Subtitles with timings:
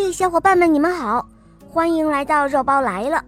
[0.00, 1.28] 嘿，小伙伴们，你们好，
[1.68, 3.20] 欢迎来到肉包来了。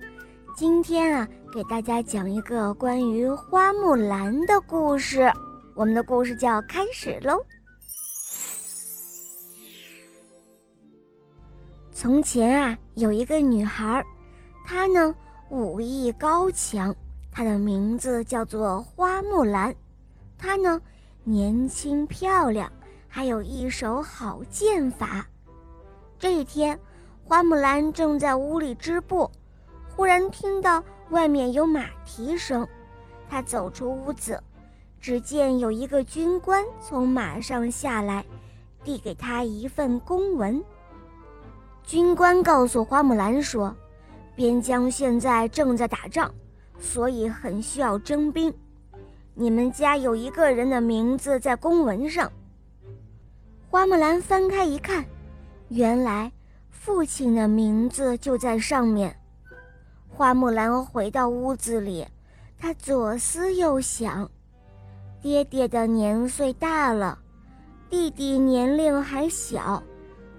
[0.55, 5.33] 今天啊，给大家讲一个关于花木兰的故事。
[5.75, 7.45] 我们的故事就要开始喽。
[11.93, 14.07] 从前啊，有一个女孩，
[14.65, 15.13] 她呢
[15.49, 16.95] 武艺高强，
[17.33, 19.75] 她的名字叫做花木兰。
[20.39, 20.81] 她呢
[21.25, 22.71] 年轻漂亮，
[23.09, 25.27] 还有一手好剑法。
[26.21, 26.79] 这一天，
[27.25, 29.31] 花木兰正在屋里织布，
[29.97, 32.69] 忽然听到外面有马蹄声。
[33.27, 34.39] 她走出屋子，
[35.01, 38.23] 只见有一个军官从马上下来，
[38.85, 40.63] 递给她一份公文。
[41.85, 43.75] 军官告诉花木兰说
[44.37, 46.31] ：“边疆现在正在打仗，
[46.79, 48.53] 所以很需要征兵。
[49.33, 52.31] 你们家有一个人的名字在公文上。”
[53.71, 55.03] 花木兰翻开一看。
[55.71, 56.33] 原来，
[56.69, 59.17] 父亲的名字就在上面。
[60.09, 62.05] 花木兰回到屋子里，
[62.59, 64.29] 她左思右想：
[65.23, 67.17] 爹爹的年岁大了，
[67.89, 69.81] 弟弟年龄还小，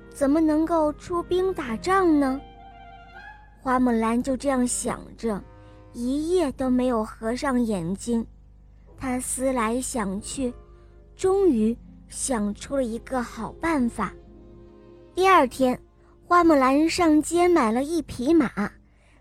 [0.09, 2.41] 怎么能够出兵打仗呢？
[3.61, 5.41] 花木兰就这样想着，
[5.93, 8.27] 一夜都没有合上眼睛。
[8.97, 10.53] 她思来想去，
[11.15, 11.75] 终于
[12.09, 14.11] 想出了一个好办法。
[15.13, 15.77] 第二天，
[16.25, 18.49] 花木兰上街买了一匹马，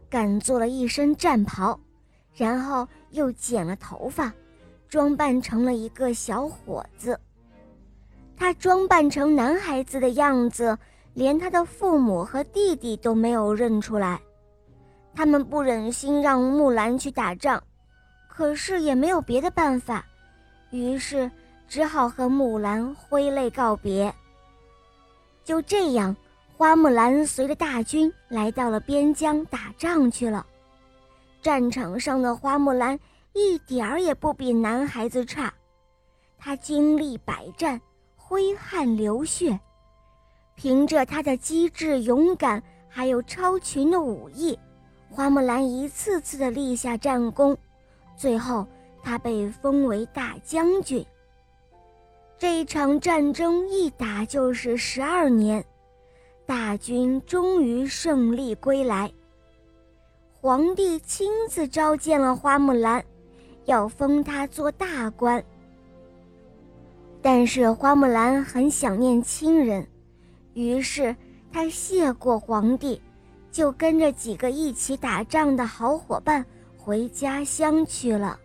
[0.09, 1.79] 赶做了一身战袍，
[2.33, 4.33] 然后又剪了头发，
[4.89, 7.19] 装扮成了一个小伙子。
[8.37, 10.79] 他装扮成男孩子的样子，
[11.13, 14.21] 连他的父母和弟弟都没有认出来。
[15.13, 17.61] 他们不忍心让木兰去打仗，
[18.29, 20.07] 可是也没有别的办法，
[20.71, 21.29] 于是
[21.67, 24.15] 只好和木兰挥泪告别。
[25.45, 26.15] 就这样，
[26.57, 30.47] 花木兰随着大军来到了边疆打仗去了。
[31.43, 32.99] 战场上的花木兰
[33.33, 35.53] 一点儿也不比男孩子差，
[36.39, 37.81] 她经历百战，
[38.15, 39.59] 挥汗流血，
[40.55, 44.59] 凭着她的机智勇敢，还有超群的武艺，
[45.09, 47.57] 花木兰一次次的立下战功，
[48.17, 48.67] 最后
[49.03, 51.05] 她被封为大将军。
[52.41, 55.63] 这一场战争一打就是十二年，
[56.47, 59.13] 大军终于胜利归来。
[60.41, 63.05] 皇帝亲自召见了花木兰，
[63.67, 65.45] 要封她做大官。
[67.21, 69.87] 但是花木兰很想念亲人，
[70.55, 71.15] 于是
[71.53, 73.03] 她谢过皇帝，
[73.53, 76.43] 就跟着几个一起打仗的好伙伴
[76.79, 78.41] 回家乡去了。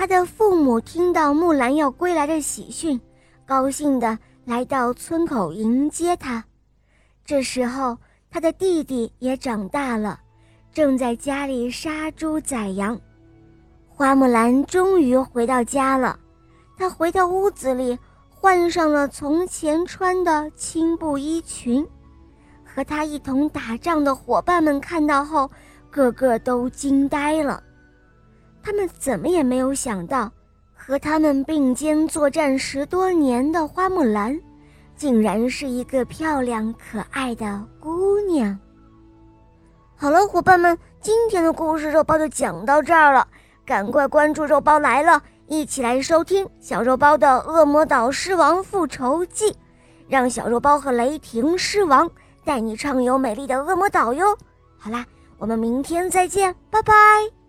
[0.00, 2.98] 他的父母听到木兰要归来的喜讯，
[3.44, 6.42] 高兴地来到村口迎接他。
[7.22, 7.98] 这时候，
[8.30, 10.18] 他的弟弟也长大了，
[10.72, 12.98] 正在家里杀猪宰羊。
[13.90, 16.18] 花木兰终于回到家了。
[16.78, 17.98] 她回到屋子里，
[18.30, 21.86] 换上了从前穿的青布衣裙。
[22.64, 25.50] 和她一同打仗的伙伴们看到后，
[25.90, 27.62] 个个都惊呆了。
[28.62, 30.30] 他们怎么也没有想到，
[30.74, 34.38] 和他们并肩作战十多年的花木兰，
[34.96, 38.58] 竟然是一个漂亮可爱的姑娘。
[39.96, 43.26] 好了，伙伴们，今天的故事肉包就讲到这儿了，
[43.66, 49.50] 赶快关注肉包来了，一起来收听小肉包的《恶魔岛狮王复仇记》，
[50.08, 52.10] 让小肉包和雷霆狮王
[52.44, 54.36] 带你畅游美丽的恶魔岛哟。
[54.78, 55.04] 好啦，
[55.38, 57.39] 我们明天再见，拜拜。